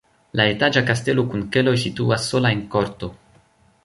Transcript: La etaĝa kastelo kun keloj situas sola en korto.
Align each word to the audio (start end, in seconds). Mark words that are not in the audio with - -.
La 0.39 0.45
etaĝa 0.53 0.81
kastelo 0.87 1.25
kun 1.33 1.43
keloj 1.55 1.75
situas 1.83 2.25
sola 2.31 2.53
en 2.57 2.65
korto. 2.77 3.11